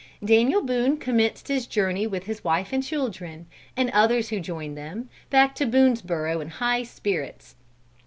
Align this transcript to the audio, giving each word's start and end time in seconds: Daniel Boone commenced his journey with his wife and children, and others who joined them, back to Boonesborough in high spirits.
Daniel 0.25 0.63
Boone 0.63 0.97
commenced 0.97 1.47
his 1.47 1.67
journey 1.67 2.07
with 2.07 2.23
his 2.23 2.43
wife 2.43 2.73
and 2.73 2.81
children, 2.81 3.45
and 3.77 3.91
others 3.91 4.29
who 4.29 4.39
joined 4.39 4.75
them, 4.75 5.11
back 5.29 5.53
to 5.53 5.67
Boonesborough 5.67 6.41
in 6.41 6.47
high 6.49 6.81
spirits. 6.81 7.55